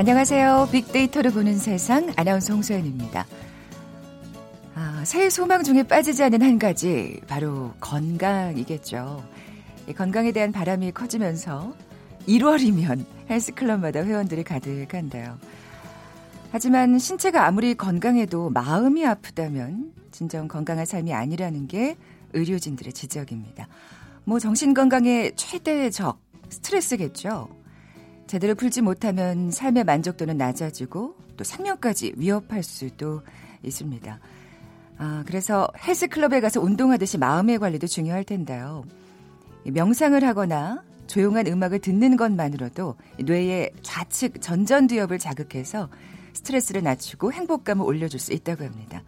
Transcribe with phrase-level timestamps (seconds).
[0.00, 0.70] 안녕하세요.
[0.72, 3.26] 빅데이터를 보는 세상 아나운서 홍소연입니다.
[4.74, 9.22] 아, 새해 소망 중에 빠지지 않은 한 가지 바로 건강이겠죠.
[9.94, 11.74] 건강에 대한 바람이 커지면서
[12.26, 15.36] 1월이면 헬스클럽마다 회원들이 가득한데요.
[16.50, 21.98] 하지만 신체가 아무리 건강해도 마음이 아프다면 진정 건강한 삶이 아니라는 게
[22.32, 23.68] 의료진들의 지적입니다.
[24.24, 27.59] 뭐 정신 건강의 최대의 적 스트레스겠죠.
[28.30, 33.22] 제대로 풀지 못하면 삶의 만족도는 낮아지고 또 생명까지 위협할 수도
[33.64, 34.20] 있습니다.
[34.98, 38.84] 아, 그래서 헬스클럽에 가서 운동하듯이 마음의 관리도 중요할 텐데요.
[39.64, 45.88] 명상을 하거나 조용한 음악을 듣는 것만으로도 뇌의 좌측 전전두엽을 자극해서
[46.32, 49.02] 스트레스를 낮추고 행복감을 올려줄 수 있다고 합니다.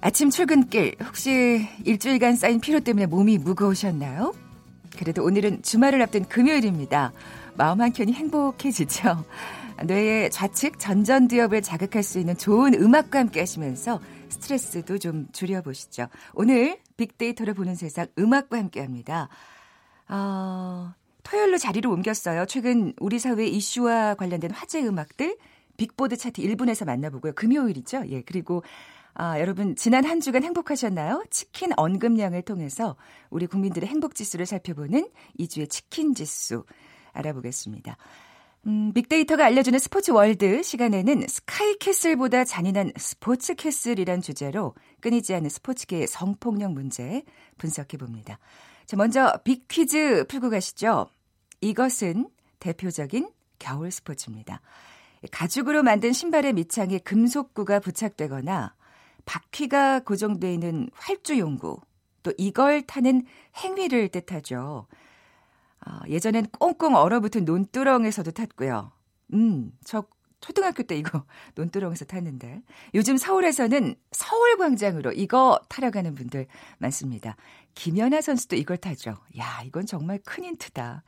[0.00, 4.32] 아침 출근길 혹시 일주일간 쌓인 피로 때문에 몸이 무거우셨나요?
[4.96, 7.12] 그래도 오늘은 주말을 앞둔 금요일입니다.
[7.60, 9.22] 마음 한켠이 행복해지죠.
[9.84, 16.08] 뇌의 좌측 전전두엽을 자극할 수 있는 좋은 음악과 함께 하시면서 스트레스도 좀 줄여보시죠.
[16.32, 19.28] 오늘 빅데이터를 보는 세상 음악과 함께 합니다.
[20.08, 22.46] 어, 토요일로 자리를 옮겼어요.
[22.46, 25.36] 최근 우리 사회 이슈와 관련된 화제 음악들
[25.76, 27.34] 빅보드 차트 1분에서 만나보고요.
[27.34, 28.04] 금요일이죠.
[28.08, 28.22] 예.
[28.22, 28.62] 그리고
[29.12, 31.24] 아, 여러분 지난 한 주간 행복하셨나요?
[31.28, 32.96] 치킨 언급량을 통해서
[33.28, 36.64] 우리 국민들의 행복 지수를 살펴보는 이 주의 치킨 지수
[37.12, 37.96] 알아보겠습니다.
[38.66, 46.06] 음, 빅데이터가 알려주는 스포츠 월드 시간에는 스카이 캐슬보다 잔인한 스포츠 캐슬이란 주제로 끊이지 않는 스포츠계의
[46.06, 47.24] 성폭력 문제
[47.56, 48.38] 분석해 봅니다.
[48.84, 51.06] 자, 먼저 빅퀴즈 풀고 가시죠.
[51.62, 54.60] 이것은 대표적인 겨울 스포츠입니다.
[55.30, 58.74] 가죽으로 만든 신발의 밑창에 금속구가 부착되거나
[59.24, 61.80] 바퀴가 고정되어 있는 활주용구,
[62.22, 63.24] 또 이걸 타는
[63.56, 64.86] 행위를 뜻하죠.
[65.80, 68.92] 아, 예전엔 꽁꽁 얼어붙은 논두렁에서도 탔고요.
[69.32, 70.04] 음, 저
[70.40, 71.24] 초등학교 때 이거
[71.54, 72.62] 논두렁에서 탔는데
[72.94, 76.46] 요즘 서울에서는 서울 광장으로 이거 타러 가는 분들
[76.78, 77.36] 많습니다.
[77.74, 79.16] 김연아 선수도 이걸 타죠.
[79.38, 81.02] 야, 이건 정말 큰 힌트다.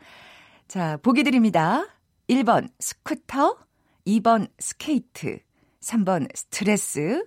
[0.69, 1.85] 자, 보기 드립니다.
[2.29, 3.59] 1번 스쿠터,
[4.07, 5.39] 2번 스케이트,
[5.81, 7.27] 3번 스트레스,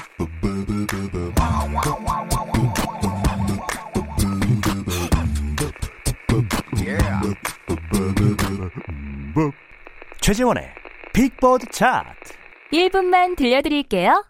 [10.21, 10.69] 최재원의
[11.13, 12.33] 빅보드 차트
[12.71, 14.25] 1분만 들려드릴게요.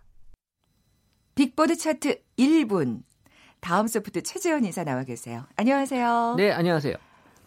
[1.36, 3.04] 빅보드 차트 1분.
[3.60, 5.46] 다음 소프트 최재원 이사 나와 계세요.
[5.56, 6.36] 안녕하세요.
[6.38, 6.96] 네, 안녕하세요.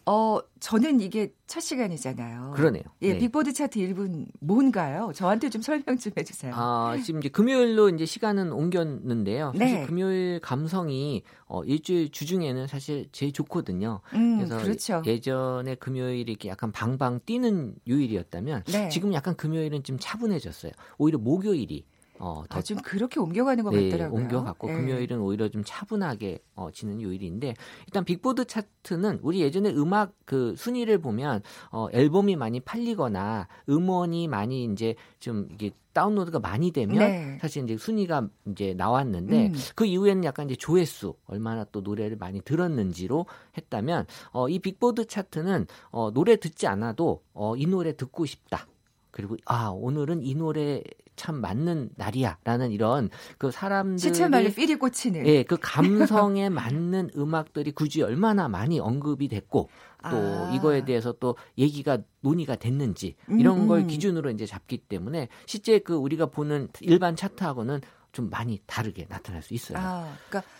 [0.06, 2.52] 어, 저는 이게 첫 시간이잖아요.
[2.54, 2.82] 그러네요.
[3.02, 3.18] 예, 네.
[3.18, 5.12] 빅보드 차트 1분 뭔가요?
[5.14, 6.52] 저한테 좀 설명 좀 해주세요.
[6.54, 9.52] 아, 지금 이제 금요일로 이제 시간은 옮겼는데요.
[9.56, 9.86] 사실 네.
[9.86, 14.00] 금요일 감성이 어, 일주일 주중에는 사실 제일 좋거든요.
[14.14, 15.02] 음, 그래서 그렇죠.
[15.06, 18.88] 예전에 금요일이 이렇게 약간 방방 뛰는 요일이었다면 네.
[18.90, 20.72] 지금 약간 금요일은 좀 차분해졌어요.
[20.98, 21.86] 오히려 목요일이
[22.18, 24.22] 어, 더 아, 좀 그렇게 옮겨가는 것 네, 같더라고요.
[24.22, 24.74] 옮겨갔고 예.
[24.74, 27.54] 금요일은 오히려 좀 차분하게 어, 지는 요일인데
[27.86, 34.64] 일단 빅보드 차트는 우리 예전에 음악 그 순위를 보면 어, 앨범이 많이 팔리거나 음원이 많이
[34.64, 37.38] 이제 좀 이게 다운로드가 많이 되면 네.
[37.40, 39.54] 사실 이제 순위가 이제 나왔는데 음.
[39.74, 43.26] 그 이후에는 약간 이제 조회수 얼마나 또 노래를 많이 들었는지로
[43.56, 48.66] 했다면 어, 이 빅보드 차트는 어, 노래 듣지 않아도 어, 이 노래 듣고 싶다.
[49.10, 50.82] 그리고 아 오늘은 이 노래
[51.16, 55.26] 참 맞는 날이야라는 이런 그 사람들이 시체말로 필이 꽂히는.
[55.26, 59.68] 예, 그 감성에 맞는 음악들이 굳이 얼마나 많이 언급이 됐고
[60.10, 60.52] 또 아.
[60.54, 63.86] 이거에 대해서 또 얘기가 논의가 됐는지 이런 음, 걸 음.
[63.86, 67.80] 기준으로 이제 잡기 때문에 실제 그 우리가 보는 일반 차트하고는
[68.12, 69.78] 좀 많이 다르게 나타날 수 있어요.
[69.78, 70.50] 아, 그러니까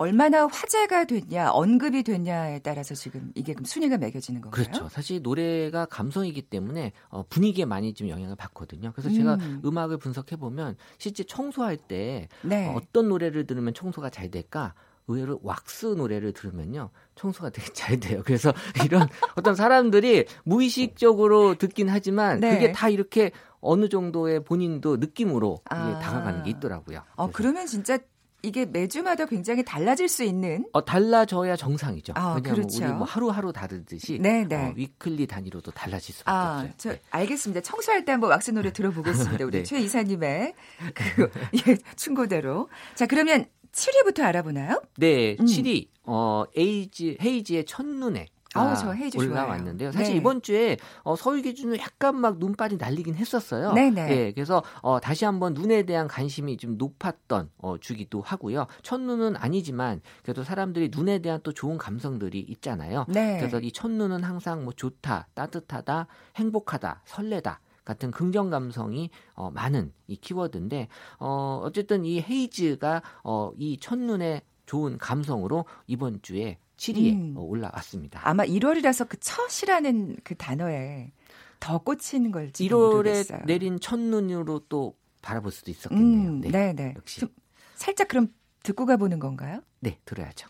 [0.00, 4.64] 얼마나 화제가 됐냐, 언급이 됐냐에 따라서 지금 이게 그럼 순위가 매겨지는 건가요?
[4.64, 4.88] 그렇죠.
[4.88, 8.92] 사실 노래가 감성이기 때문에 어, 분위기에 많이 좀 영향을 받거든요.
[8.92, 9.60] 그래서 제가 음.
[9.62, 9.76] 음.
[9.78, 12.68] 악을 분석해 보면 실제 청소할 때 네.
[12.68, 14.72] 어, 어떤 노래를 들으면 청소가 잘 될까?
[15.06, 18.22] 의외로 왁스 노래를 들으면요 청소가 되게 잘 돼요.
[18.24, 18.54] 그래서
[18.86, 19.06] 이런
[19.36, 22.54] 어떤 사람들이 무의식적으로 듣긴 하지만 네.
[22.54, 25.98] 그게 다 이렇게 어느 정도의 본인도 느낌으로 아.
[25.98, 27.02] 다가가는 게 있더라고요.
[27.16, 27.98] 어, 그러면 진짜
[28.42, 32.14] 이게 매주마다 굉장히 달라질 수 있는 어, 달라져야 정상이죠.
[32.16, 32.84] 아, 왜냐하면 그렇죠.
[32.84, 34.56] 우리 뭐 하루하루 다르듯이 네, 네.
[34.56, 36.72] 어, weekly 단위로도 달라질 수밖에 아, 없어요.
[36.76, 37.00] 저 네.
[37.10, 37.60] 알겠습니다.
[37.60, 39.44] 청소할 때 한번 왁스 노래 들어보겠습니다.
[39.44, 39.62] 우리 네.
[39.64, 40.54] 최 이사님의
[40.94, 41.30] 그
[41.68, 42.68] 예, 충고대로.
[42.94, 44.82] 자, 그러면 7위부터 알아보나요?
[44.96, 45.44] 네, 음.
[45.44, 49.92] 7위 어 헤이즈 헤이즈의 첫눈에 아우, 저 헤이즈 올라왔는데요.
[49.92, 50.18] 사실 네.
[50.18, 53.72] 이번 주에 어, 서울 기준으로 약간 막 눈발이 날리긴 했었어요.
[53.72, 54.10] 네네.
[54.10, 58.66] 예, 그래서 어, 다시 한번 눈에 대한 관심이 좀 높았던 어, 주기도 하고요.
[58.82, 63.06] 첫눈은 아니지만 그래도 사람들이 눈에 대한 또 좋은 감성들이 있잖아요.
[63.08, 63.38] 네.
[63.38, 66.06] 그래서 이 첫눈은 항상 뭐 좋다, 따뜻하다,
[66.36, 67.60] 행복하다, 설레다.
[67.84, 70.88] 같은 긍정 감성이 어, 많은 이 키워드인데
[71.18, 77.34] 어, 어쨌든 이 헤이즈가 어, 이 첫눈의 좋은 감성으로 이번 주에 7위에 음.
[77.36, 78.20] 어, 올라왔습니다.
[78.24, 81.12] 아마 1월이라서 그 첫이라는 그 단어에
[81.60, 83.40] 더 꽂히는 걸지 1월에 모르겠어요.
[83.44, 86.30] 내린 첫눈으로 또 바라볼 수도 있었겠네요.
[86.30, 86.50] 음, 네.
[86.50, 86.94] 네, 네.
[86.96, 87.20] 역시.
[87.20, 87.28] 좀
[87.74, 88.28] 살짝 그럼
[88.62, 89.60] 듣고 가보는 건가요?
[89.80, 90.48] 네, 들어야죠.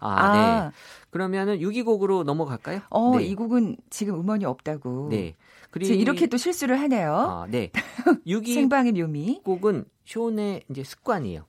[0.00, 0.38] 아, 네.
[0.38, 0.72] 아,
[1.10, 2.80] 그러면은 6위 곡으로 넘어갈까요?
[2.90, 3.24] 어, 네.
[3.24, 5.08] 이 곡은 지금 음원이 없다고.
[5.10, 5.36] 네.
[5.72, 7.14] 지금 이렇게 또 실수를 하네요.
[7.14, 7.70] 아, 네.
[8.26, 9.42] 6위 생방의 묘미.
[9.44, 11.46] 곡은 숀의 이제 습관이에요.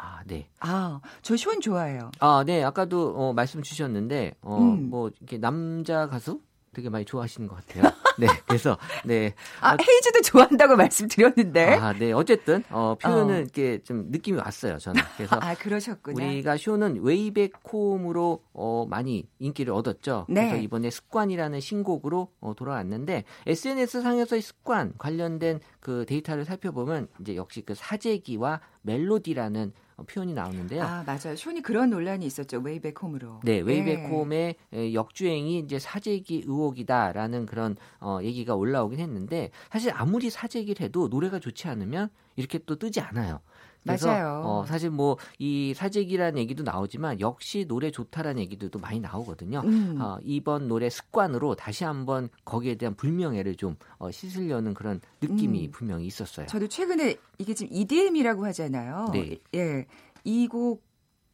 [0.00, 0.48] 아, 네.
[0.60, 2.10] 아, 저 숀은 좋아해요.
[2.20, 2.64] 아, 네.
[2.64, 4.88] 아까도 어, 말씀 주셨는데 어, 음.
[4.88, 6.40] 뭐 이렇게 남자 가수
[6.72, 7.92] 되게 많이 좋아하시는 것 같아요.
[8.18, 8.26] 네.
[8.46, 9.34] 그래서 네.
[9.60, 11.74] 아, 헤이즈도 좋아한다고 말씀드렸는데.
[11.74, 12.12] 아, 네.
[12.12, 13.38] 어쨌든 어, 표현은 어.
[13.38, 14.78] 이렇게 좀 느낌이 왔어요.
[14.78, 15.02] 저는.
[15.16, 16.24] 그래서 아, 그러셨구나.
[16.24, 20.26] 우리가 숀은 Way Back Home으로 어, 많이 인기를 얻었죠.
[20.28, 20.48] 네.
[20.48, 27.62] 그래서 이번에 습관이라는 신곡으로 어, 돌아왔는데 SNS 상에서의 습관 관련된 그 데이터를 살펴보면 이제 역시
[27.62, 30.82] 그 사재기와 멜로디라는 어, 표현이 나오는데요.
[30.82, 31.36] 아, 맞아요.
[31.36, 32.58] 숀이 그런 논란이 있었죠.
[32.60, 33.40] Way Back Home으로.
[33.44, 34.08] 네, Way Back 네.
[34.08, 41.08] Home의 에, 역주행이 이제 사재기 의혹이다라는 그런 어, 얘기가 올라오긴 했는데 사실 아무리 사재기를 해도
[41.08, 43.40] 노래가 좋지 않으면 이렇게 또 뜨지 않아요.
[43.84, 44.42] 그래서 맞아요.
[44.44, 49.60] 어, 사실 뭐 이 사재기라는 얘기도 나오지만 역시 노래 좋다라는 얘기들도 많이 나오거든요.
[49.64, 49.98] 음.
[50.00, 55.70] 어, 이번 노래 습관으로 다시 한번 거기에 대한 불명예를 좀 어, 씻으려는 그런 느낌이 음.
[55.70, 56.46] 분명히 있었어요.
[56.46, 59.06] 저도 최근에 이게 지금 EDM이라고 하잖아요.
[59.12, 59.38] 네.
[59.54, 59.86] 예.
[60.24, 60.82] 이곡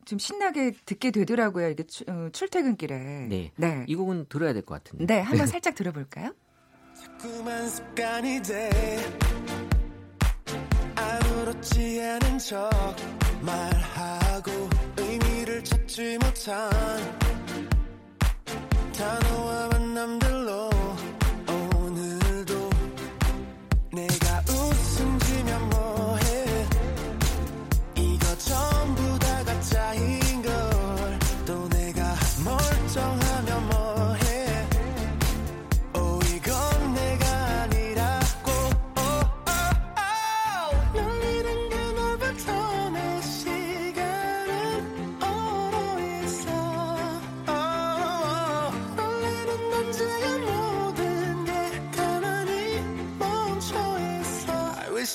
[0.05, 1.69] 좀 신나게 듣게 되더라고요.
[1.71, 3.27] 이게 출, 어, 출퇴근길에.
[3.29, 3.53] 네.
[3.57, 3.85] 네.
[3.89, 5.05] 이 곡은 들어야 될 것 같은데.
[5.07, 6.33] 네, 한번 살짝 들어볼까요?
[11.67, 12.71] 아무렇지 않은 척
[13.41, 14.69] 말하고
[14.99, 16.71] 의미를 찾지 못한
[18.97, 19.26] 단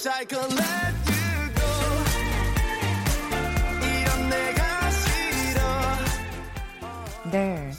[0.01, 1.69] wish I could let you go
[3.85, 5.61] 이런 내가 싫어
[7.31, 7.71] 네.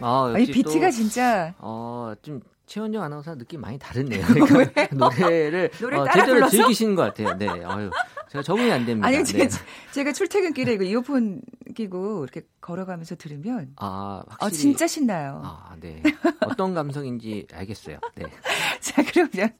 [0.00, 4.24] 아, 아, 이 비트가 또, 진짜 어, 좀 최원정 아나운서 느낌 많이 다르네요.
[4.46, 6.56] 그러니까 노래를 노래 어, 제대로 불러서?
[6.56, 7.36] 즐기시는 것 같아요.
[7.36, 7.90] 네, 아유,
[8.30, 9.08] 제가 적응이 안 됩니다.
[9.08, 9.24] 아니 네.
[9.24, 9.48] 제가,
[9.92, 11.42] 제가 출퇴근길에 이거 이어폰
[11.74, 15.40] 끼고 이렇게 걸어가면서 들으면 아, 아 확실히 진짜 신나요.
[15.44, 16.02] 아, 네.
[16.40, 17.98] 어떤 감성인지 알겠어요.
[18.16, 18.24] 네.
[18.80, 19.52] 자 그러면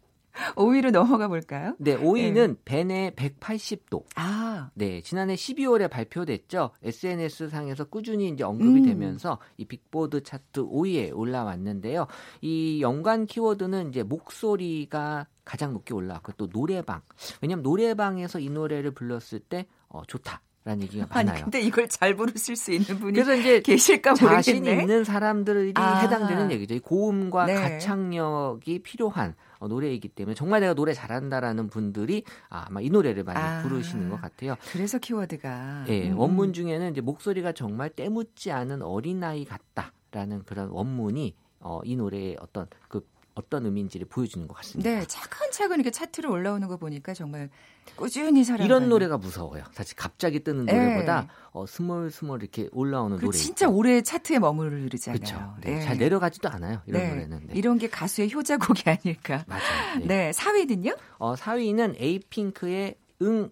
[0.55, 1.75] 5위로 넘어가 볼까요?
[1.79, 4.05] 네, 5위는 벤의 180도.
[4.17, 6.71] 아 네, 지난해 12월에 발표됐죠.
[6.83, 8.85] SNS 상에서 꾸준히 이제 언급이 음.
[8.87, 12.07] 되면서 이 빅보드 차트 5위에 올라왔는데요.
[12.41, 17.03] 이 연관 키워드는 이제 목소리가 가장 높게 올라왔고 또 노래방.
[17.41, 21.45] 왜냐면 노래방에서 이 노래를 불렀을 때 어, 좋다 라는 얘기가 아니 많아요.
[21.45, 24.83] 근데 이걸 잘 부르실 수 있는 분이 그래서 이제 계실까 자신 모르겠네.
[24.83, 25.99] 있는 사람들이 아.
[25.99, 26.75] 해당되는 얘기죠.
[26.75, 27.55] 이 고음과 네.
[27.55, 33.39] 가창력이 필요한 어, 노래이기 때문에 정말 내가 노래 잘한다라는 분들이 아, 아마 이 노래를 많이
[33.39, 33.63] 아.
[33.63, 34.57] 부르시는 것 같아요.
[34.73, 36.19] 그래서 키워드가 예, 음.
[36.19, 42.67] 원문 중에는 이제 목소리가 정말 때묻지 않은 어린아이 같다라는 그런 원문이 어, 이 노래의 어떤
[42.89, 44.91] 그 어떤 의미인지를 보여주는 것 같습니다.
[44.91, 47.49] 네 차근차근 이렇게 차트로 올라오는 거 보니까 정말
[47.97, 49.65] 꾸준히 사랑 이런 노래가 무서워요.
[49.73, 50.73] 사실 갑자기 뜨는 네.
[50.73, 53.37] 노래보다 어, 스멀스멀 이렇게 올라오는 그 노래.
[53.37, 55.19] 진짜 오래 차트에 머무르잖아요.
[55.19, 55.55] 그렇죠.
[55.63, 56.81] 네, 잘 내려가지도 않아요.
[56.87, 57.09] 이런 네.
[57.09, 57.41] 노래는.
[57.49, 57.53] 네.
[57.55, 59.45] 이런 게 가수의 효자곡이 아닐까.
[59.47, 59.99] 맞아요.
[60.01, 60.07] 네.
[60.07, 60.97] 네, 4위는요?
[61.19, 62.97] 어, 4위는 에이핑크의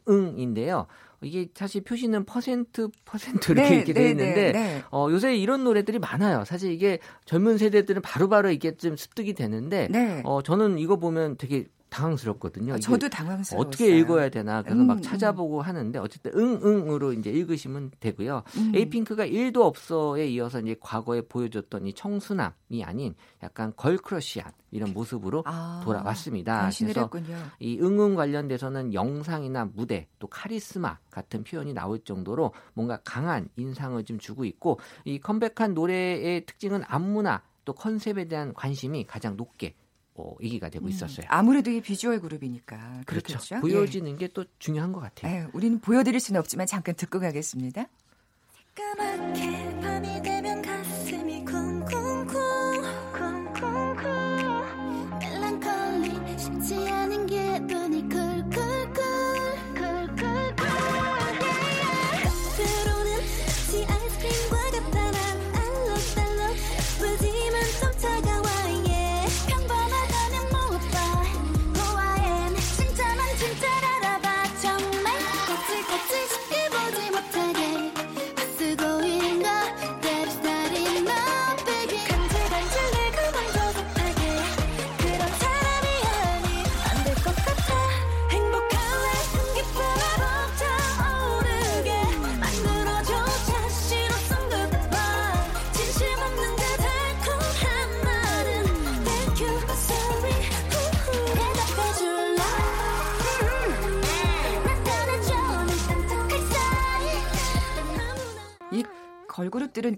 [0.09, 0.87] 응응인데요.
[1.23, 4.83] 이게 사실 표시는 퍼센트 퍼센트 이렇게 이렇게 돼 있는데 네.
[4.91, 6.45] 어, 요새 이런 노래들이 많아요.
[6.45, 10.23] 사실 이게 젊은 세대들은 바로바로 이게 좀 습득이 되는데 네.
[10.25, 12.75] 어, 저는 이거 보면 되게 당황스럽거든요.
[12.75, 13.61] 아, 저도 당황스러웠어요.
[13.61, 18.45] 어떻게 읽어야 되나 그래서 음, 막 찾아보고 하는데 어쨌든 응응으로 이제 읽으시면 되고요.
[18.57, 18.73] 음.
[18.75, 25.83] 에이핑크가 1도 없어에 이어서 이제 과거에 보여줬던 이 청순함이 아닌 약간 걸크러쉬한 이런 모습으로 아,
[25.85, 26.71] 돌아왔습니다.
[26.79, 27.37] 그래서 했군요.
[27.59, 34.19] 이 응응 관련돼서는 영상이나 무대 또 카리스마 같은 표현이 나올 정도로 뭔가 강한 인상을 좀
[34.19, 39.75] 주고 있고 이 컴백한 노래의 특징은 안무나 또 컨셉에 대한 관심이 가장 높게
[40.21, 41.27] 어, 얘기가 되고 있었어요.
[41.29, 43.39] 아무래도 이 비주얼 그룹이니까 그렇죠.
[43.39, 43.61] 그렇겠죠.
[43.61, 45.33] 보여지는 게또 중요한 것 같아요.
[45.33, 45.41] 예.
[45.41, 47.87] 예, 우리는 보여드릴 수는 없지만 잠깐 듣고 가겠습니다.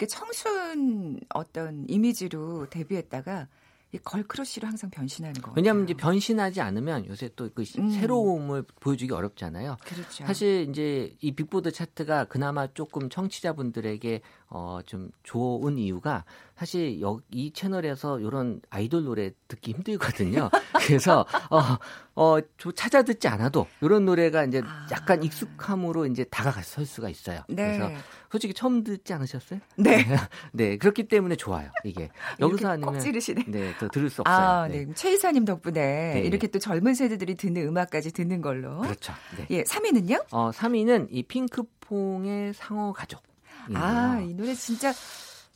[0.02, 3.47] 이렇게 청순 어떤 이미지로 데뷔했다가
[3.94, 5.54] 이 걸크러쉬로 항상 변신하는 거 같아요.
[5.56, 7.90] 왜냐하면 이제 변신하지 않으면 요새 또그 음.
[7.90, 9.76] 새로움을 보여주기 어렵잖아요.
[9.85, 10.25] 그렇죠.
[10.25, 16.25] 사실 이제 이 빅보드 차트가 그나마 조금 청취자분들에게 어 좀 좋은 이유가
[16.56, 20.50] 사실 여, 이 채널에서 이런 아이돌 노래 듣기 힘들거든요.
[20.87, 21.61] 그래서 어
[22.14, 22.38] 어
[22.75, 24.87] 찾아 듣지 않아도 이런 노래가 이제 아.
[24.90, 27.42] 약간 익숙함으로 이제 다가갈 수가 있어요.
[27.49, 27.78] 네.
[27.78, 27.90] 그래서
[28.31, 29.61] 솔직히 처음 듣지 않으셨어요?
[29.76, 30.04] 네.
[30.52, 31.71] 네 그렇기 때문에 좋아요.
[31.85, 33.45] 이게 여기서 아니면 꼭 찌르시네.
[33.49, 34.37] 네, 더 들을 수 없어요.
[34.37, 34.85] 아, 네.
[34.85, 34.95] 네.
[34.95, 36.21] 최 이사님 덕분에 네.
[36.21, 38.81] 이렇게 또 젊은 세대들이 듣는 음악까지 듣는 걸로.
[38.81, 39.12] 그렇죠.
[39.37, 39.47] 네.
[39.50, 40.25] 예, 3위는요?
[40.31, 43.23] 어, 3위는 이 핑크퐁의 상어 가족.
[43.75, 44.92] 아, 이 노래 진짜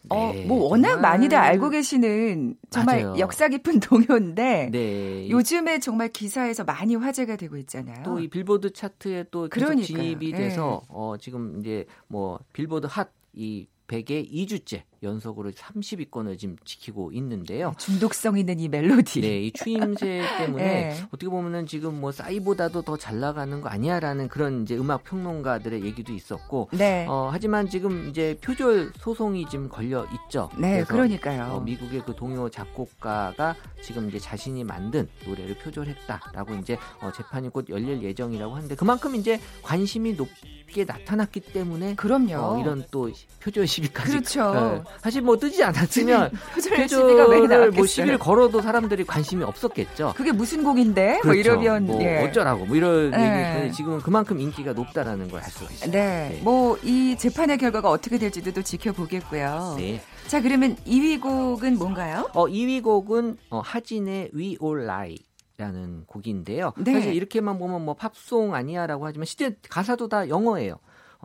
[0.09, 3.19] 어, 네, 뭐 워낙 많이들 알고 계시는 정말 맞아요.
[3.19, 5.29] 역사 깊은 동요인데 네.
[5.31, 8.03] 요즘에 정말 기사에서 많이 화제가 되고 있잖아요.
[8.05, 9.87] 또 이 빌보드 차트에 또 계속 그러니까요.
[9.87, 10.37] 진입이 예.
[10.37, 17.75] 돼서 어 지금 이제 뭐 빌보드 핫이 100에 2주째 연속으로 30위권을 지금 지키고 있는데요.
[17.79, 19.21] 중독성 있는 이 멜로디.
[19.21, 21.03] 네, 이 추임새 때문에 네.
[21.09, 26.12] 어떻게 보면은 지금 뭐 싸이보다도 더 잘 나가는 거 아니야라는 그런 이제 음악 평론가들의 얘기도
[26.12, 27.07] 있었고, 네.
[27.09, 30.50] 어 하지만 지금 이제 표절 소송이 지금 걸려 있죠.
[30.59, 31.53] 네, 그러니까요.
[31.53, 37.67] 어, 미국의 그 동요 작곡가가 지금 이제 자신이 만든 노래를 표절했다라고 이제 어, 재판이 곧
[37.69, 42.35] 열릴 예정이라고 하는데 그만큼 이제 관심이 높게 나타났기 때문에 그럼요.
[42.37, 43.11] 어, 이런 또
[43.41, 44.85] 표절 시비까지 그렇죠.
[44.87, 47.71] 어, 사실 뭐 뜨지 않았으면 표절 표절을?
[47.73, 50.14] 뭐 시비를 걸어도 사람들이 관심이 없었겠죠.
[50.16, 51.21] 그게 무슨 곡인데?
[51.25, 51.38] 뭐 그렇죠.
[51.40, 52.23] 이러면 뭐 예.
[52.25, 53.62] 어쩌라고 뭐 이런 네.
[53.64, 55.90] 얘기 지금은 그만큼 인기가 높다라는 걸 알 수가 있어요.
[55.90, 56.40] 네.
[56.43, 59.75] 뭐 이 재판의 결과가 어떻게 될지도 또 지켜보겠고요.
[59.78, 60.00] 네.
[60.26, 62.28] 자, 그러면 2위 곡은 뭔가요?
[62.33, 65.19] 어, 2위 곡은 어, 하진의 We All Lie.
[65.59, 66.75] 라는 곡인데요.
[66.76, 66.93] 네.
[66.93, 70.75] 사실 이렇게만 보면 뭐 팝송 아니야라고 하지만 실제 가사도 다 영어예요.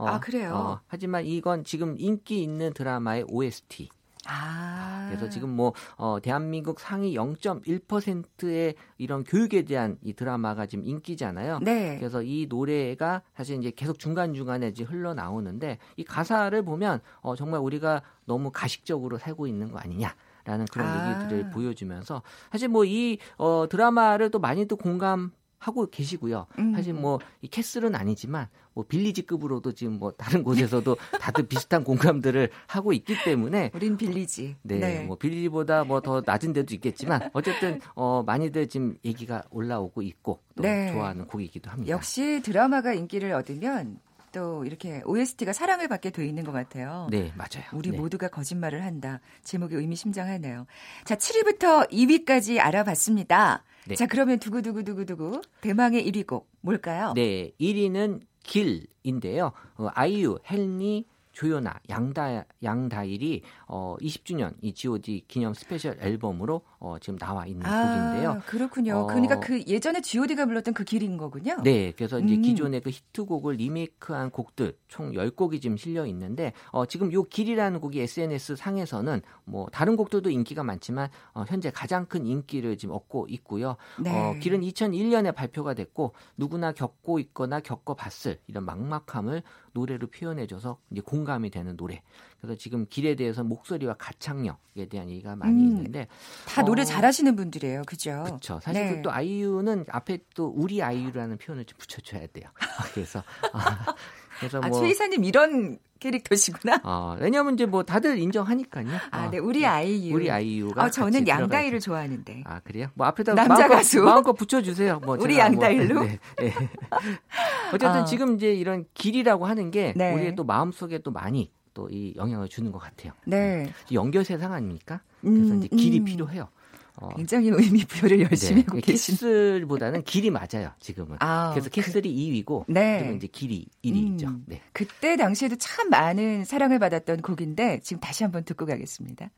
[0.02, 0.54] 어, 아, 그래요?
[0.54, 3.90] 어, 하지만 이건 지금 인기 있는 드라마의 OST.
[4.28, 5.06] 아.
[5.08, 11.60] 그래서 지금 뭐 어, 대한민국 상위 0.1%의 이런 교육에 대한 이 드라마가 지금 인기잖아요.
[11.62, 11.98] 네.
[11.98, 17.36] 그래서 이 노래가 사실 이제 계속 중간 중간에 이제 흘러 나오는데 이 가사를 보면 어,
[17.36, 20.16] 정말 우리가 너무 가식적으로 살고 있는 거 아니냐
[20.46, 21.20] 라는 그런 아.
[21.20, 25.32] 얘기들을 보여주면서 사실 뭐 이 어, 드라마를 또 많이들 공감.
[25.62, 26.48] 하고 계시고요.
[26.60, 26.74] 음.
[26.74, 32.94] 사실 뭐 이 캐슬은 아니지만 뭐 빌리지급으로도 지금 뭐 다른 곳에서도 다들 비슷한 공감들을 하고
[32.94, 34.56] 있기 때문에 우린 빌리지.
[34.64, 40.40] 네, 뭐 빌리보다 뭐 더 낮은 데도 있겠지만 어쨌든 어 많이들 지금 얘기가 올라오고 있고
[40.56, 40.92] 또 네.
[40.92, 41.92] 좋아하는 곡이기도 합니다.
[41.92, 44.00] 역시 드라마가 인기를 얻으면
[44.32, 47.08] 또 이렇게 OST가 사랑을 받게 돼 있는 것 같아요.
[47.12, 47.66] 네, 맞아요.
[47.74, 47.98] 우리 네.
[47.98, 49.20] 모두가 거짓말을 한다.
[49.44, 50.66] 제목이 의미심장하네요.
[51.06, 53.64] 자, 7위부터 2위까지 알아봤습니다.
[53.88, 53.96] 네.
[53.96, 57.14] 자, 그러면 두구두구두구두구 대망의 1위 곡 뭘까요?
[57.16, 59.52] 네, 1위는 길인데요.
[59.76, 67.18] 어, 아이유, 헨리, 조현아, 양다 양다일이 어 20주년 이 G.O.D 기념 스페셜 앨범으로 어, 지금
[67.20, 68.32] 나와 있는 곡인데요.
[68.32, 68.98] 아, 그렇군요.
[68.98, 71.62] 어, 그러니까 그 예전에 G.O.D가 불렀던 그 길인 거군요.
[71.64, 72.42] 네, 그래서 이제 음.
[72.42, 78.02] 기존의 그 히트곡을 리메이크한 곡들 총 10곡이 지금 실려 있는데 어, 지금 요 길이라는 곡이
[78.02, 83.78] SNS 상에서는 뭐 다른 곡들도 인기가 많지만 어, 현재 가장 큰 인기를 지금 얻고 있고요.
[84.00, 84.10] 네.
[84.12, 91.50] 어, 길은 2001년에 발표가 됐고 누구나 겪고 있거나 겪어봤을 이런 막막함을 노래로 표현해줘서 이제 공감이
[91.50, 92.02] 되는 노래.
[92.40, 95.68] 그래서 지금 길에 대해서 목소리와 가창력에 대한 얘기가 많이 음.
[95.68, 96.08] 있는데
[96.48, 97.84] 다 노래 어, 잘하시는 분들이에요.
[97.86, 98.24] 그죠?
[98.26, 98.60] 그렇죠.
[98.62, 98.96] 사실 네.
[98.96, 102.50] 그또 아이유는 앞에 또 우리 아이유라는 표현을 좀 붙여줘야 돼요.
[102.94, 103.24] 그래서
[103.54, 103.96] 아,
[104.42, 106.82] 그래서 아, 뭐 최 이사님 이런 캐릭터시구나.
[106.84, 108.88] 어, 왜냐하면 이제 뭐 다들 인정하니까요.
[109.12, 110.16] 아, 어, 네, 우리 아이유.
[110.16, 111.32] 우리 아이유가 아, 저는 있죠.
[111.80, 112.42] 좋아하는데.
[112.46, 112.88] 아 그래요?
[112.96, 114.02] 뭐 앞에다 남자 마음껏, 가수?
[114.02, 115.00] 마음껏 붙여주세요.
[115.06, 116.04] 뭐 우리 제가 뭐- 양다일로?
[116.04, 116.54] 네, 네.
[117.70, 118.06] 어쨌든 아.
[118.06, 120.14] 지금 이제 이런 길이라고 하는 게 네.
[120.14, 123.14] 우리의 또 마음속에 또 많이 또 이 영향을 주는 것 같아요.
[123.26, 123.72] 네.
[123.94, 125.02] 연결 세상 아닙니까?
[125.22, 126.06] 그래서 음, 이제 길이 음.
[126.06, 126.50] 필요해요.
[126.98, 128.82] 어, 굉장히 의미 부여를 열심히 하고 네.
[128.82, 129.16] 계신.
[129.16, 130.72] 캐슬보다는 길이 맞아요.
[130.80, 131.18] 지금은.
[131.20, 133.00] 아, 그래서 캐슬이 2위고 네.
[133.00, 134.28] 지금은 이제 길이 1위죠.
[134.28, 134.44] 음.
[134.48, 134.62] 네.
[134.74, 139.30] 그때 당시에도 참 많은 사랑을 받았던 곡인데 지금 다시 한번 듣고 가겠습니다.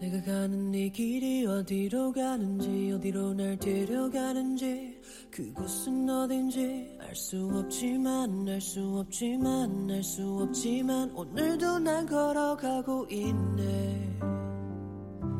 [0.00, 8.60] 내가 가는 이 길이 어디로 가는지 어디로 날 데려가는지 그곳은 어딘지 알 수 없지만 알
[8.60, 14.18] 수 없지만 알 수 없지만 오늘도 난 걸어가고 있네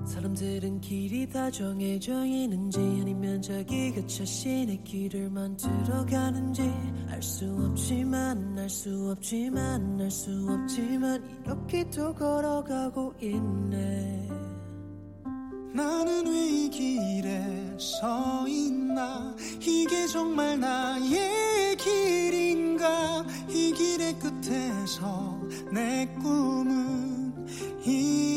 [0.07, 6.63] 사람들은 길이 다 정해져 있는지 아니면 자기가 자신의 길을 만들어 가는지
[7.09, 14.29] 알 수 없지만 알 수 없지만 알 수 없지만 이렇게 또 걸어가고 있네.
[15.75, 19.35] 나는 왜 이 길에 서 있나?
[19.61, 23.25] 이게 정말 나의 길인가?
[23.49, 25.41] 이 길의 끝에서
[25.73, 27.35] 내 꿈은
[27.85, 28.34] 이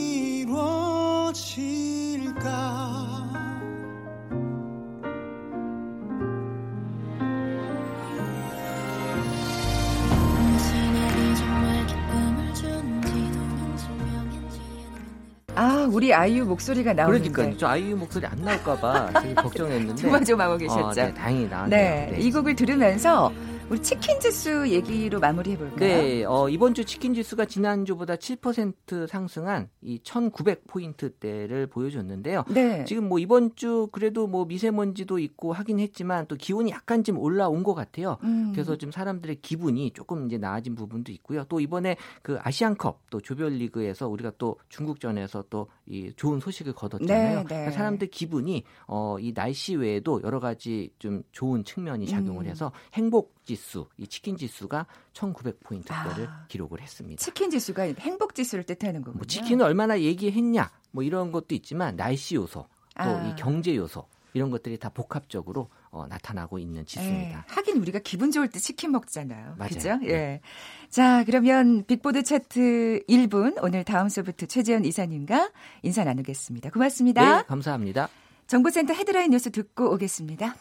[15.97, 17.31] 우리 아이유 목소리가 나오는데.
[17.31, 19.99] 그러니까 저 아이유 목소리 안 나올까봐 되게 걱정했는데.
[20.03, 20.85] 조마조마하고 계셨죠.
[20.85, 22.11] 어, 네, 다행히 나왔네요.
[22.11, 23.31] 네, 이 곡을 들으면서
[23.69, 25.77] 우리 치킨 주스 얘기로 마무리해 볼까요?
[25.77, 32.45] 네, 어, 이번 주 치킨 지수가 지난주보다 7% 상승한 이 1900포인트대를 보여줬는데요.
[32.49, 32.85] 네.
[32.85, 37.63] 지금 뭐 이번 주 그래도 뭐 미세먼지도 있고 하긴 했지만 또 기온이 약간 좀 올라온
[37.63, 38.17] 것 같아요.
[38.23, 38.53] 음.
[38.53, 41.43] 그래서 좀 사람들의 기분이 조금 이제 나아진 부분도 있고요.
[41.49, 47.35] 또 이번에 그 아시안컵 또 조별리그에서 우리가 또 중국전에서 또 이 좋은 소식을 거뒀잖아요.
[47.35, 47.43] 네, 네.
[47.43, 52.49] 그러니까 사람들 기분이 어, 이 날씨 외에도 여러 가지 좀 좋은 측면이 작용을 음.
[52.49, 56.45] 해서 행복 지수, 이 치킨 지수가 1900포인트대를 아.
[56.47, 57.23] 기록을 했습니다.
[57.23, 59.17] 치킨 지수가 행복 지수를 뜻하는 거군요.
[59.17, 63.27] 뭐 치킨을 얼마나 얘기했냐 뭐 이런 것도 있지만 날씨 요소 또 아.
[63.27, 67.45] 이 경제 요소 이런 것들이 다 복합적으로 어, 나타나고 있는 지수입니다.
[67.49, 69.55] 예, 하긴 우리가 기분 좋을 때 치킨 먹잖아요.
[69.57, 69.69] 맞아요.
[69.69, 69.95] 그죠?
[69.97, 70.09] 네.
[70.09, 70.41] 예.
[70.89, 76.69] 자, 그러면 빅보드 차트 1분 오늘 다음 소부터 최재현 이사님과 인사 나누겠습니다.
[76.69, 77.37] 고맙습니다.
[77.37, 78.09] 네, 감사합니다.
[78.47, 80.55] 정보센터 헤드라인 뉴스 듣고 오겠습니다.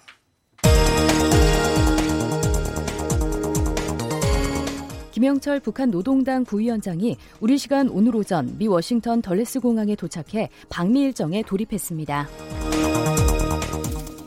[5.16, 11.42] 김영철 북한 노동당 부위원장이 우리 시간 오늘 오전 미 워싱턴 덜레스 공항에 도착해 방미 일정에
[11.42, 12.28] 돌입했습니다.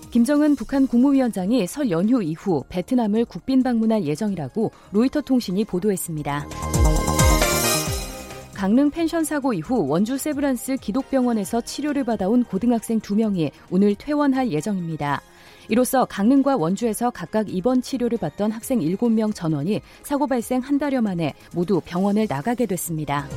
[0.10, 6.48] 김정은 북한 국무위원장이 설 연휴 이후 베트남을 국빈 방문할 예정이라고 로이터 통신이 보도했습니다.
[8.56, 15.22] 강릉 펜션 사고 이후 원주 세브란스 기독병원에서 치료를 받아온 고등학생 2명이 오늘 퇴원할 예정입니다.
[15.70, 21.34] 이로써 강릉과 원주에서 각각 입원 치료를 받던 학생 7명 전원이 사고 발생 한 달여 만에
[21.54, 23.28] 모두 병원을 나가게 됐습니다.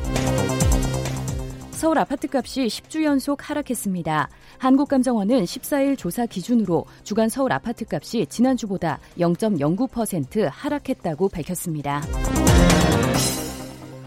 [1.73, 4.29] 서울 아파트값이 10주 연속 하락했습니다.
[4.59, 12.03] 한국감정원은 14일 조사 기준으로 주간 서울 아파트값이 지난주보다 0.09% 하락했다고 밝혔습니다.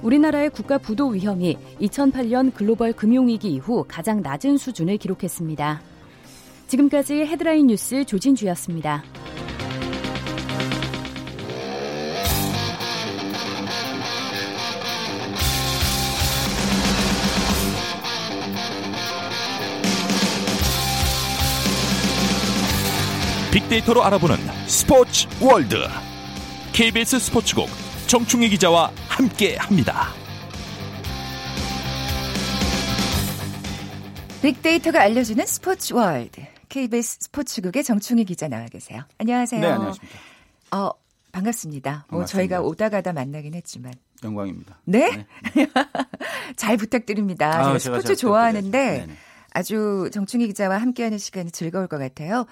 [0.01, 5.94] 우리나라의 국가 부도 위험이 2008년 글로벌 금융위기 이후 가장 낮은 수준을 기록했습니다.
[6.67, 9.03] 지금까지 헤드라인 뉴스 조진주였습니다.
[23.51, 24.35] 빅데이터로 알아보는
[24.67, 25.77] 스포츠 월드
[26.73, 27.69] KBS 스포츠국
[28.07, 30.09] 정충희 기자와 함께합니다.
[34.41, 36.54] 빅데이터가 알려주는 스포츠 월드.
[36.69, 39.03] KBS 스포츠국의 정충희 기자 나와 계세요.
[39.17, 39.61] 안녕하세요.
[39.61, 40.17] 네, 안녕하십니까.
[40.71, 40.91] 어,
[41.31, 42.05] 반갑습니다.
[42.09, 42.25] 뭐 반갑습니다.
[42.37, 43.93] 저희가 오다 가다 만나긴 했지만.
[44.23, 44.79] 영광입니다.
[44.85, 45.27] 네?
[46.55, 47.77] 잘 부탁드립니다.
[47.77, 49.05] 제가 스포츠 잘 좋아하는데 부탁드려야죠.
[49.07, 49.19] 네네.
[49.51, 52.45] 아주 정충희 기자와 함께하는 시간이 즐거울 것 같아요.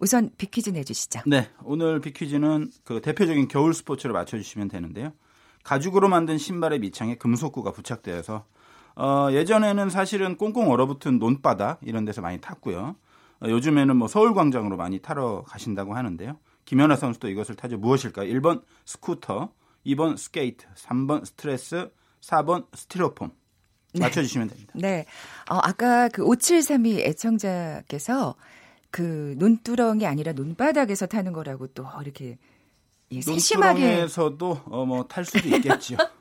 [0.00, 1.20] 우선 빅퀴즈 내주시죠.
[1.26, 5.12] 네, 오늘 빅퀴즈는 그 대표적인 겨울 스포츠를 맞춰주시면 되는데요.
[5.64, 8.44] 가죽으로 만든 신발의 밑창에 금속구가 부착되어서
[8.96, 12.96] 어, 예전에는 사실은 꽁꽁 얼어붙은 논바닥 이런 데서 많이 탔고요.
[13.42, 16.38] 어, 요즘에는 뭐 서울광장으로 많이 타러 가신다고 하는데요.
[16.64, 17.78] 김연아 선수도 이것을 타죠.
[17.78, 18.30] 무엇일까요?
[18.34, 19.52] 1번 스쿠터,
[19.86, 23.30] 2번 스케이트, 3번 스트레스, 4번 스티로폼.
[23.98, 24.72] 맞춰주시면 됩니다.
[24.74, 25.06] 네.
[25.50, 28.34] 어, 아까 그 5732 애청자께서
[28.90, 32.38] 그 논두렁이 아니라 논바닥에서 타는 거라고 또 이렇게
[33.12, 35.96] 예, 세심하게 논두렁에서도 어, 뭐 탈 수도 있겠죠.
[35.96, 36.04] 네.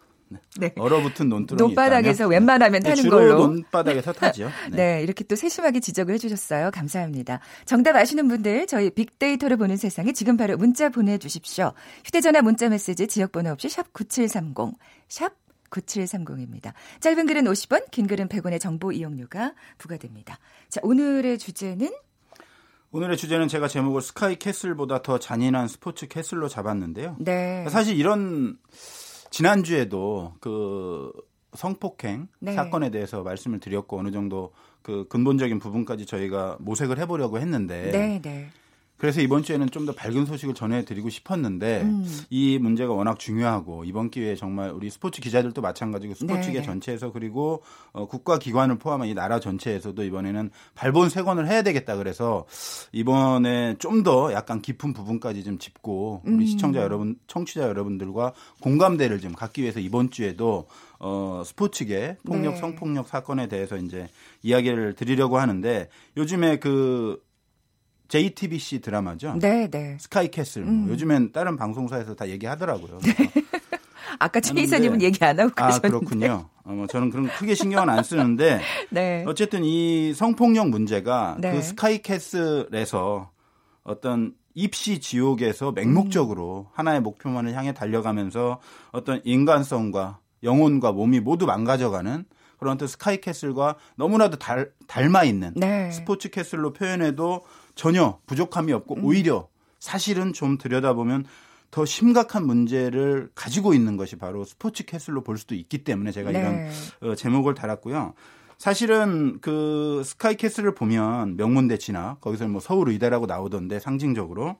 [0.57, 0.73] 네.
[0.77, 2.31] 얼어붙은 논두렁이 논바닥에서 있다면.
[2.31, 3.47] 웬만하면 네, 타는 주로 걸로.
[3.47, 4.49] 논바닥에서 타죠.
[4.71, 5.01] 네.
[5.03, 6.71] 이렇게 또 세심하게 지적을 해주셨어요.
[6.71, 7.39] 감사합니다.
[7.65, 11.73] 정답 아시는 분들 저희 빅데이터를 보는 세상에 지금 바로 문자 보내주십시오.
[12.05, 15.33] 휴대전화 문자 메시지 지역번호 없이 샵 9730, 샵
[15.69, 16.73] 9730입니다.
[16.99, 20.39] 짧은 글은 50원, 긴 글은 100원의 정보 이용료가 부과됩니다.
[20.69, 21.91] 자, 오늘의 주제는
[22.91, 27.17] 오늘의 주제는 제가 제목을 스카이 캐슬보다 더 잔인한 스포츠 Castle로 잡았는데요.
[27.19, 27.65] 네.
[27.69, 28.57] 사실 이런
[29.29, 31.11] 지난주에도 그
[31.53, 32.53] 성폭행 네.
[32.53, 38.49] 사건에 대해서 말씀을 드렸고 어느 정도 그 근본적인 부분까지 저희가 모색을 해보려고 했는데 네, 네.
[38.97, 42.05] 그래서 이번 주에는 좀 더 밝은 소식을 전해드리고 싶었는데 음.
[42.29, 46.61] 이 문제가 워낙 중요하고 이번 기회에 정말 우리 스포츠 기자들도 마찬가지고 스포츠계 네.
[46.61, 52.45] 전체에서 그리고 어, 국가 기관을 포함한 이 나라 전체에서도 이번에는 발본 세건을 해야 되겠다 그래서
[52.91, 56.45] 이번에 좀 더 약간 깊은 부분까지 좀 짚고 우리 음.
[56.45, 60.67] 시청자 여러분, 청취자 여러분들과 공감대를 좀 갖기 위해서 이번 주에도
[60.99, 62.59] 어, 스포츠계 폭력 네.
[62.59, 64.07] 성폭력 사건에 대해서 이제
[64.43, 67.19] 이야기를 드리려고 하는데 요즘에 그
[68.07, 69.35] JTBC 드라마죠.
[69.39, 69.97] 네, 네.
[69.99, 70.63] 스카이캐슬.
[70.63, 70.89] 뭐 음.
[70.89, 72.99] 요즘엔 다른 방송사에서 다 얘기하더라고요.
[74.19, 75.89] 아까 최 이사님은 얘기 안 하고 아 가셨는데.
[75.89, 76.49] 그렇군요.
[76.63, 79.23] 어, 뭐 저는 그런 크게 신경은 안 쓰는데 네.
[79.27, 81.51] 어쨌든 이 성폭력 문제가 네.
[81.51, 83.31] 그 스카이캐슬에서
[83.83, 88.59] 어떤 입시 지옥에서 맹목적으로 하나의 목표만을 향해 달려가면서
[88.91, 92.25] 어떤 인간성과 영혼과 몸이 모두 망가져가는
[92.57, 95.91] 그런 어떤 스카이캐슬과 너무나도 달, 닮아 있는 네.
[95.91, 97.43] 스포츠 캐슬로 표현해도
[97.77, 99.05] 전혀 부족함이 없고 음.
[99.05, 99.47] 오히려
[99.79, 101.25] 사실은 좀 들여다보면
[101.69, 106.55] 더 심각한 문제를 가지고 있는 것이 바로 스포츠 캐슬로 볼 수도 있기 때문에 제가 이런
[106.55, 106.71] 네.
[107.01, 108.13] 어, 제목을 달았고요.
[108.57, 114.57] 사실은 그 스카이 캐슬을 보면 명문대치나 거기서 뭐 서울 의대라고 나오던데 상징적으로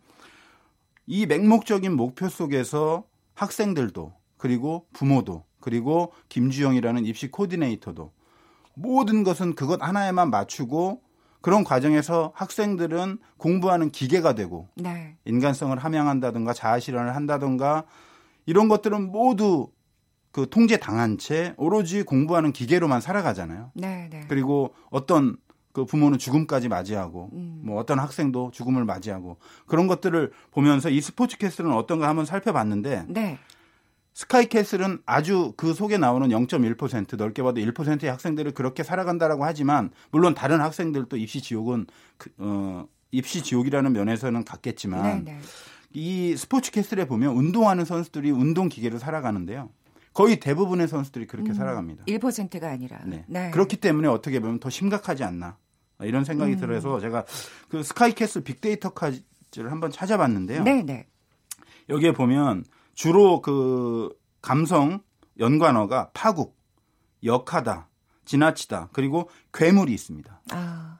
[1.08, 8.12] 이 맹목적인 목표 속에서 학생들도 그리고 부모도 그리고 김주영이라는 입시 코디네이터도
[8.75, 11.01] 모든 것은 그것 하나에만 맞추고
[11.41, 15.15] 그런 과정에서 학생들은 공부하는 기계가 되고 네.
[15.26, 17.84] 인간성을 함양한다든가 자아 실현을 한다든가
[18.45, 19.69] 이런 것들은 모두
[20.32, 23.71] 그 통제 당한 채 오로지 공부하는 기계로만 살아가잖아요.
[23.73, 24.26] 네, 네.
[24.28, 25.38] 그리고 어떤
[25.73, 27.62] 그 부모는 죽음까지 맞이하고 음.
[27.63, 33.38] 뭐 어떤 학생도 죽음을 맞이하고 그런 것들을 보면서 이 스포츠 캐슬은 어떤가 한번 살펴봤는데 네.
[34.17, 40.34] 스카이 캐슬은 아주 그 속에 나오는 0.1% 넓게 봐도 1%의 학생들이 그렇게 살아간다라고 하지만 물론
[40.34, 41.86] 다른 학생들도 입시 지옥은
[42.17, 45.39] 그, 어 입시 지옥이라는 면에서는 같겠지만 네, 네.
[45.93, 49.69] 이 스포츠 캐슬에 보면 운동하는 선수들이 운동 기계로 살아가는데요.
[50.15, 52.06] 거의 대부분의 선수들이 그렇게 살아갑니다.
[52.06, 52.99] 1%가 아니라.
[53.06, 53.23] 네.
[53.27, 53.51] 네.
[53.51, 55.58] 그렇기 때문에 어떻게 보면 더 심각하지 않나
[56.01, 56.60] 이런 생각이 음.
[56.60, 57.23] 들어서 제가
[57.69, 60.63] 그 스카이캐슬 빅데이터까지를 한번 찾아봤는데요.
[60.63, 61.06] 네, 네.
[61.88, 62.63] 여기에 보면
[62.98, 64.10] 주로 그
[64.42, 65.02] 감성
[65.40, 66.58] 연관어가 파국,
[67.24, 67.88] 역하다,
[68.26, 70.42] 지나치다 그리고 괴물이 있습니다.
[70.52, 70.98] 아.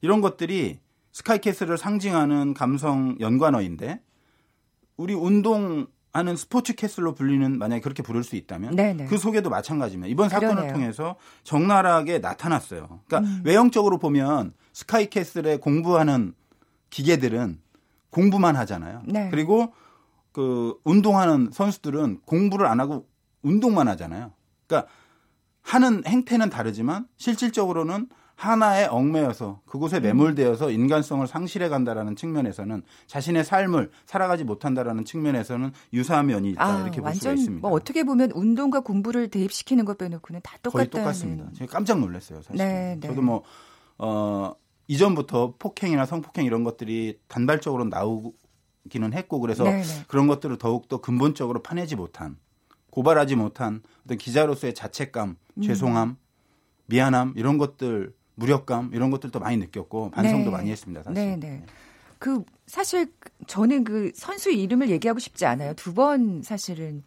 [0.00, 0.80] 이런 것들이
[1.12, 4.02] 스카이캐슬을 상징하는 감성 연관어인데
[4.96, 9.06] 우리 운동하는 스포츠 캐슬로 불리는 만약에 그렇게 부를 수 있다면 네네.
[9.06, 10.10] 그 속에도 마찬가지입니다.
[10.10, 10.72] 이번 사건을 그러네요.
[10.74, 13.02] 통해서 적나라하게 나타났어요.
[13.06, 13.42] 그러니까 음.
[13.44, 16.34] 외형적으로 보면 스카이캐슬에 공부하는
[16.90, 17.60] 기계들은
[18.10, 19.02] 공부만 하잖아요.
[19.06, 19.28] 네.
[19.30, 19.72] 그리고
[20.36, 23.06] 그 운동하는 선수들은 공부를 안 하고
[23.40, 24.32] 운동만 하잖아요.
[24.66, 24.92] 그러니까
[25.62, 34.44] 하는 행태는 다르지만 실질적으로는 하나에 얽매여서 그곳에 매몰되어서 인간성을 상실해 간다라는 측면에서는 자신의 삶을 살아가지
[34.44, 37.66] 못한다라는 측면에서는 유사한 면이 있다 아, 이렇게 볼 수가 있습니다.
[37.66, 40.90] 뭐 어떻게 보면 운동과 공부를 대입시키는 것 빼놓고는 다 똑같다는.
[40.90, 41.50] 거의 똑같습니다.
[41.54, 42.58] 제가 깜짝 놀랐어요, 사실.
[42.58, 43.08] 네, 네.
[43.08, 43.42] 저도 뭐
[43.96, 44.52] 어,
[44.86, 48.34] 이전부터 폭행이나 성폭행 이런 것들이 단발적으로 나오
[48.88, 50.04] 기는 했고 그래서 네, 네.
[50.08, 52.36] 그런 것들을 더욱 더 근본적으로 파내지 못한
[52.90, 55.62] 고발하지 못한 어떤 기자로서의 자책감, 음.
[55.62, 56.16] 죄송함,
[56.86, 60.56] 미안함 이런 것들 무력감 이런 것들도 많이 느꼈고 반성도 네.
[60.56, 61.02] 많이 했습니다.
[61.02, 61.14] 사실.
[61.14, 61.64] 네, 네.
[62.18, 63.12] 그 사실
[63.46, 65.74] 저는 그 선수 이름을 얘기하고 싶지 않아요.
[65.74, 67.02] 두 번 사실은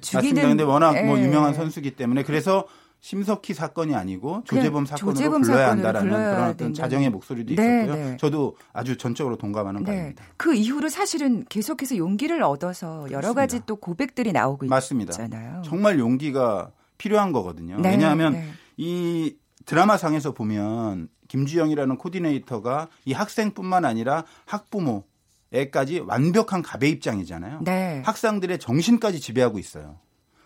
[0.00, 0.48] 죽이는 맞습니다.
[0.48, 1.24] 근데 워낙 뭐 예.
[1.24, 2.66] 유명한 선수기 때문에 그래서
[3.00, 6.74] 심석희 사건이 아니고 그냥 조재범 사건으로 조재범 불러야 한다라는 그런 어떤.
[6.74, 7.94] 자정의 목소리도 네, 있었고요.
[7.94, 8.16] 네.
[8.18, 9.92] 저도 아주 전적으로 동감하는 네.
[9.92, 10.24] 바입니다.
[10.36, 13.66] 그 이후로 사실은 계속해서 용기를 얻어서 여러 가지 그렇습니다.
[13.66, 15.12] 또 고백들이 나오고 맞습니다.
[15.12, 15.62] 있잖아요.
[15.64, 17.78] 정말 용기가 필요한 거거든요.
[17.80, 18.48] 네, 왜냐하면 네.
[18.76, 27.60] 이 드라마상에서 보면 김주영이라는 코디네이터가 이 학생뿐만 아니라 학부모에까지 완벽한 갑의 입장이잖아요.
[27.64, 28.02] 네.
[28.04, 30.00] 학생들의 정신까지 지배하고 있어요.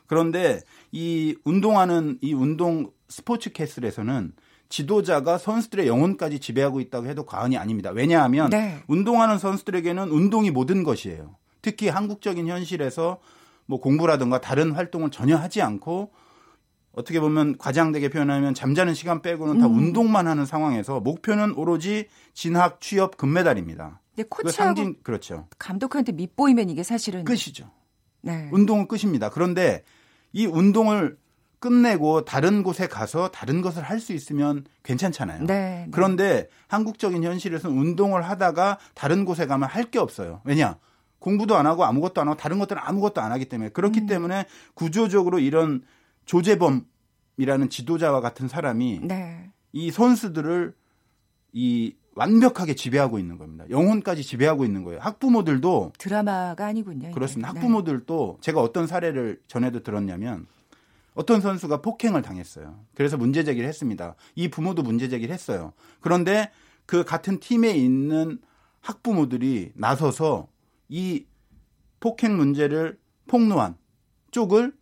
[0.07, 0.61] 그런데
[0.91, 4.33] 이 운동하는 이 운동 스포츠 캐슬에서는
[4.69, 7.91] 지도자가 선수들의 영혼까지 지배하고 있다고 해도 과언이 아닙니다.
[7.91, 8.83] 왜냐하면 네.
[8.89, 11.37] 운동하는 선수들에게는 운동이 모든 것이에요.
[11.61, 13.21] 특히 한국적인 현실에서
[13.67, 16.11] 뭐 공부라든가 다른 활동을 전혀 하지 않고
[16.93, 19.79] 어떻게 보면 과장되게 표현하면 잠자는 시간 빼고는 다 음.
[19.79, 24.01] 운동만 하는 상황에서 목표는 오로지 진학, 취업, 금메달입니다.
[24.17, 25.49] 그 코치하고 상징 그렇죠.
[25.59, 27.71] 감독한테 밑보이면 이게 사실은 끝이죠.
[28.23, 28.49] 네.
[28.53, 29.29] 운동은 끝입니다.
[29.31, 29.83] 그런데
[30.33, 31.19] 이 운동을
[31.59, 35.45] 끝내고 다른 곳에 가서 다른 것을 할 수 있으면 괜찮잖아요.
[35.47, 35.89] 네, 네.
[35.93, 40.41] 그런데 한국적인 현실에서는 운동을 하다가 다른 곳에 가면 할 게 없어요.
[40.45, 40.79] 왜냐?
[41.21, 44.07] 공부도 안 하고 아무것도 안 하고 다른 것들은 아무것도 안 하기 때문에 그렇기 음.
[44.07, 45.83] 때문에 구조적으로 이런
[46.27, 49.51] 조재범이라는 지도자와 같은 사람이 네.
[49.73, 50.75] 이 선수들을
[51.53, 53.65] 이 완벽하게 지배하고 있는 겁니다.
[53.71, 55.01] 영혼까지 지배하고 있는 거예요.
[55.01, 57.11] 학부모들도 드라마가 아니군요.
[57.13, 57.53] 그렇습니다.
[57.53, 57.59] 네.
[57.59, 60.47] 학부모들도 제가 어떤 사례를 전에도 들었냐면
[61.15, 62.79] 어떤 선수가 폭행을 당했어요.
[62.95, 64.15] 그래서 문제 제기를 했습니다.
[64.35, 65.73] 이 부모도 문제 제기를 했어요.
[66.01, 66.51] 그런데
[66.87, 68.39] 그 같은 팀에 있는
[68.81, 70.49] 학부모들이 나서서
[70.89, 71.25] 이
[72.01, 72.99] 폭행 문제를
[73.29, 73.77] 폭로한
[74.31, 74.73] 쪽을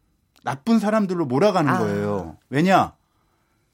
[0.43, 1.79] 나쁜 사람들로 몰아가는 아.
[1.79, 2.39] 거예요.
[2.49, 2.95] 왜냐?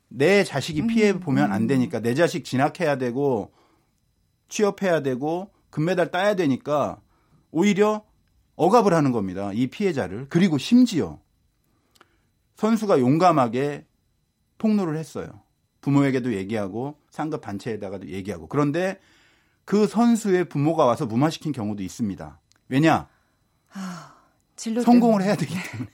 [0.09, 3.53] 내 자식이 피해 음, 보면 안 되니까 내 자식 진학해야 되고
[4.49, 7.01] 취업해야 되고 금메달 따야 되니까
[7.51, 8.05] 오히려
[8.57, 9.53] 억압을 하는 겁니다.
[9.53, 10.27] 이 피해자를.
[10.29, 11.21] 그리고 심지어
[12.57, 13.87] 선수가 용감하게
[14.59, 15.43] 폭로를 했어요.
[15.81, 18.49] 부모에게도 얘기하고 상급 단체에다가도 얘기하고.
[18.49, 18.99] 그런데
[19.65, 22.41] 그 선수의 부모가 와서 무마시킨 경우도 있습니다.
[22.69, 23.09] 왜냐?
[24.57, 25.25] 진로 성공을 때문에.
[25.27, 25.91] 해야 되기 때문에.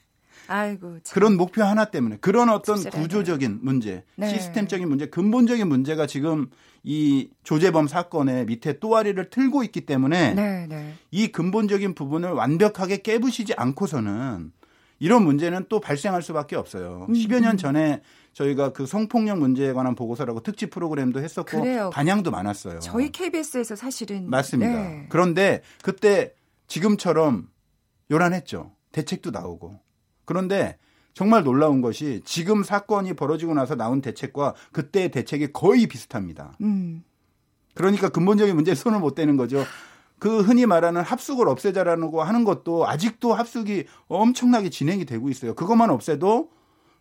[0.49, 0.99] 아이고.
[1.03, 1.15] 참.
[1.15, 3.03] 그런 목표 하나 때문에 그런 어떤 씁쓸하네요.
[3.03, 4.29] 구조적인 문제, 네.
[4.29, 6.49] 시스템적인 문제, 근본적인 문제가 지금
[6.83, 10.95] 이 조재범 사건의 밑에 또아리를 틀고 있기 때문에 네, 네.
[11.11, 14.53] 이 근본적인 부분을 완벽하게 깨부시지 않고서는
[14.99, 17.07] 이런 문제는 또 발생할 수밖에 없어요.
[17.09, 18.03] 음, 10여 년 전에
[18.35, 21.91] 저희가 그 성폭력 문제에 관한 보고서라고 특집 프로그램도 했었고 그래요.
[21.93, 22.79] 반향도 많았어요.
[22.79, 24.73] 저희 KBS에서 사실은 맞습니다.
[24.73, 25.07] 네.
[25.09, 26.35] 그런데 그때
[26.69, 27.49] 지금처럼
[28.13, 28.71] 요란했죠.
[28.93, 29.81] 대책도 나오고.
[30.25, 30.79] 그런데
[31.15, 36.57] 정말 놀라운 것이 지금 사건이 벌어지고 나서 나온 대책과 그때의 대책이 거의 비슷합니다.
[36.63, 37.05] 음.
[37.75, 39.65] 그러니까 근본적인 문제에 손을 못 대는 거죠.
[40.19, 45.55] 그 흔히 말하는 합숙을 없애자라는 거 하는 것도 아직도 합숙이 엄청나게 진행이 되고 있어요.
[45.55, 46.51] 그것만 없애도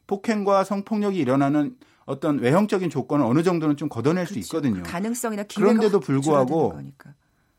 [0.08, 4.58] 폭행과 성폭력이 일어나는 어떤 외형적인 조건을 어느 정도는 좀 걷어낼 수 그렇죠.
[4.58, 4.84] 있거든요.
[4.84, 6.74] 그 가능성이나 그런데도 확 불구하고.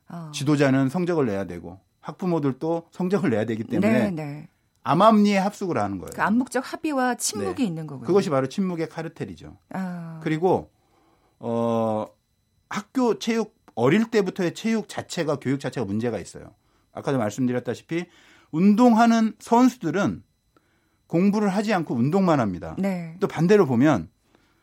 [0.08, 0.30] 어.
[0.34, 4.48] 지도자는 성적을 내야 되고 학부모들도 성적을 내야 되기 때문에 네, 네.
[4.84, 6.10] 암암리에 합숙을 하는 거예요.
[6.14, 7.64] 그 암묵적 합의와 침묵이 네.
[7.64, 8.06] 있는 거군요.
[8.06, 9.56] 그것이 바로 침묵의 카르텔이죠.
[9.70, 10.20] 아.
[10.22, 10.70] 그리고
[11.38, 12.06] 어
[12.68, 16.54] 학교 체육 어릴 때부터의 체육 자체가 교육 자체가 문제가 있어요.
[16.92, 18.06] 아까도 말씀드렸다시피
[18.50, 20.22] 운동하는 선수들은
[21.06, 22.74] 공부를 하지 않고 운동만 합니다.
[22.78, 23.16] 네.
[23.20, 24.08] 또 반대로 보면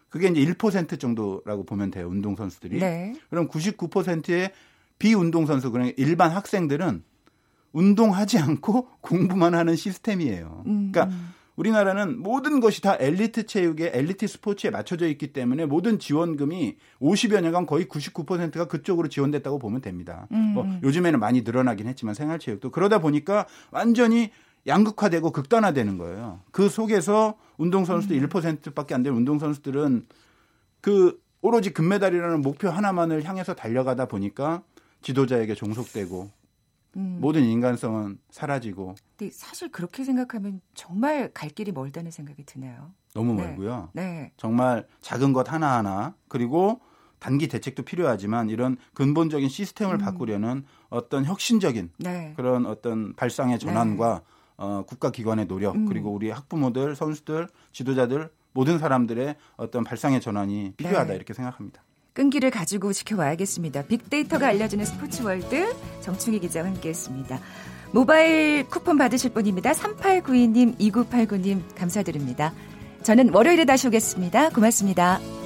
[0.10, 2.08] 그게 이제 1% 정도라고 보면 돼요.
[2.08, 2.80] 운동 선수들이.
[2.80, 3.14] 네.
[3.30, 4.52] 그럼 99%의
[4.98, 7.04] 비운동 선수 그러니까 일반 학생들은
[7.72, 10.64] 운동하지 않고 공부만 하는 시스템이에요.
[10.66, 11.34] 음, 그러니까 음.
[11.56, 17.66] 우리나라는 모든 것이 다 엘리트 체육에 엘리트 스포츠에 맞춰져 있기 때문에 모든 지원금이 50여 년간
[17.66, 20.28] 거의 99%가 그쪽으로 지원됐다고 보면 됩니다.
[20.32, 20.80] 음, 뭐 음.
[20.84, 24.32] 요즘에는 많이 늘어나긴 했지만 생활체육도 그러다 보니까 완전히
[24.68, 26.40] 양극화되고 극단화되는 거예요.
[26.52, 28.30] 그 속에서 운동선수들 음.
[28.30, 30.06] 1%밖에 안 되는 운동선수들은
[30.80, 34.64] 그 오로지 금메달이라는 목표 하나만을 향해서 달려가다 보니까
[35.02, 36.30] 지도자에게 종속되고
[37.00, 37.18] 음.
[37.22, 42.92] 모든 인간성은 사라지고 근데 사실 그렇게 생각하면 정말 갈 길이 멀다는 생각이 드네요.
[43.14, 43.48] 너무 네.
[43.48, 43.90] 멀고요.
[43.94, 44.32] 네.
[44.38, 46.82] 정말 작은 것 하나하나 그리고
[47.20, 50.00] 단기 대책도 필요하지만 이런 근본적인 시스템을 음.
[50.00, 52.34] 바꾸려는 어떤 혁신적인 네.
[52.36, 54.22] 그런 어떤 발상의 전환과
[54.58, 55.86] 어, 국가기관의 노력 음.
[55.86, 61.16] 그리고 우리 학부모들, 선수들, 지도자들 모든 사람들의 어떤 발상의 전환이 필요하다 네.
[61.16, 61.82] 이렇게 생각합니다.
[62.14, 63.84] 끈기를 가지고 지켜와야겠습니다.
[63.84, 67.40] 빅데이터가 알려주는 스포츠 월드 정충희 기자와 함께했습니다.
[67.92, 69.72] 모바일 쿠폰 받으실 분입니다.
[69.72, 72.54] 3892님, 2989님 감사드립니다.
[73.04, 74.50] 저는 월요일에 다시 오겠습니다.
[74.50, 75.39] 고맙습니다.